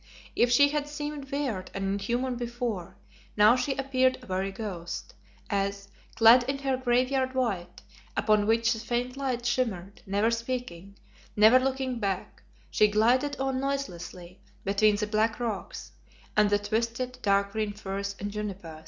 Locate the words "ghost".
4.51-5.13